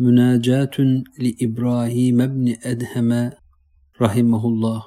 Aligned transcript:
مناجاة 0.00 1.04
لإبراهيم 1.18 2.26
بن 2.26 2.56
أدهم 2.64 3.30
رحمه 4.00 4.42
الله. 4.46 4.80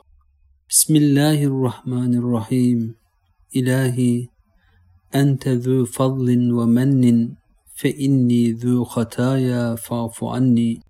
بسم 0.70 0.96
الله 0.96 1.44
الرحمن 1.44 2.12
الرحيم. 2.18 2.80
إلهي 3.56 4.28
أنت 5.16 5.48
ذو 5.48 5.86
فضل 5.86 6.52
ومن 6.52 7.30
فإني 7.76 8.52
ذو 8.52 8.84
خطايا 8.84 9.76
فاعف 9.76 10.24
عني. 10.24 10.82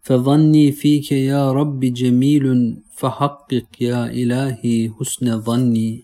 فظني 0.00 0.72
فيك 0.72 1.12
يا 1.12 1.52
رب 1.52 1.80
جميل 1.80 2.44
فحقق 2.96 3.68
يا 3.80 4.06
إلهي 4.06 4.90
حسن 4.96 5.40
ظني. 5.40 6.02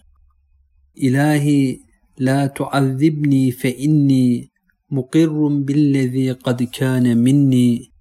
إلهي 1.02 1.80
لا 2.18 2.46
تعذبني 2.46 3.50
فإني 3.50 4.50
مقر 4.90 5.48
بالذي 5.48 6.32
قد 6.32 6.62
كان 6.62 7.18
مني. 7.18 7.92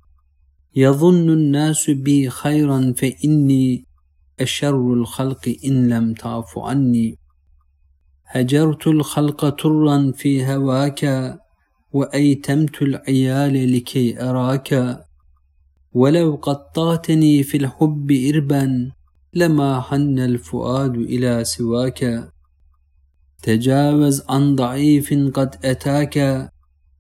يظن 0.75 1.29
الناس 1.29 1.89
بي 1.89 2.29
خيرا 2.29 2.93
فإني 2.97 3.85
أشر 4.39 4.93
الخلق 4.93 5.55
إن 5.65 5.89
لم 5.89 6.13
تعف 6.13 6.57
عني. 6.57 7.17
هجرت 8.25 8.87
الخلق 8.87 9.49
طرا 9.49 10.11
في 10.11 10.45
هواك 10.45 11.33
وأيتمت 11.93 12.81
العيال 12.81 13.75
لكي 13.75 14.21
أراك. 14.21 14.99
ولو 15.93 16.35
قطعتني 16.35 17.43
في 17.43 17.57
الحب 17.57 18.11
إربا 18.11 18.91
لما 19.33 19.81
حن 19.81 20.19
الفؤاد 20.19 20.95
إلى 20.95 21.43
سواك. 21.43 22.31
تجاوز 23.43 24.23
عن 24.29 24.55
ضعيف 24.55 25.13
قد 25.13 25.55
أتاك. 25.65 26.49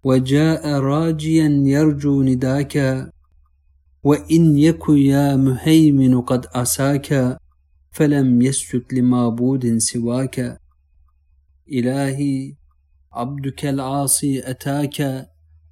وجاء 0.03 0.67
راجيا 0.79 1.47
يرجو 1.65 2.21
نداك 2.23 3.07
وإن 4.03 4.57
يك 4.57 4.83
يا 4.89 5.35
مهيمن 5.35 6.21
قد 6.21 6.45
عساك 6.55 7.37
فلم 7.91 8.41
يسجد 8.41 8.93
لمعبود 8.93 9.77
سواك. 9.77 10.61
إلهي 11.71 12.55
عبدك 13.11 13.65
العاصي 13.65 14.49
أتاك 14.49 15.29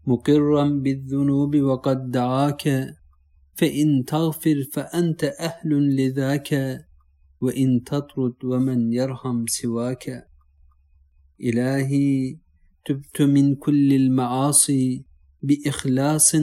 مقرا 0.07 0.65
بالذنوب 0.83 1.55
وقد 1.55 2.11
دعاك. 2.11 2.95
فإن 3.55 4.05
تغفر 4.05 4.63
فأنت 4.73 5.23
أهل 5.23 5.95
لذاك 5.95 6.81
وإن 7.41 7.83
تطرد 7.83 8.33
ومن 8.43 8.93
يرحم 8.93 9.47
سواك. 9.47 10.27
إلهي 11.41 12.37
تبت 12.85 13.21
من 13.21 13.55
كل 13.55 13.93
المعاصي 13.93 15.05
بإخلاص 15.41 16.35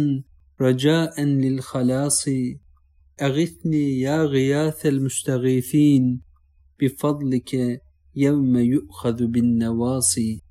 رجاء 0.60 1.22
للخلاص. 1.24 2.28
أغثني 3.22 4.00
يا 4.00 4.22
غياث 4.24 4.86
المستغيثين 4.86 6.20
بفضلك 6.80 7.82
يوم 8.16 8.56
يؤخذ 8.56 9.26
بالنواصي. 9.26 10.42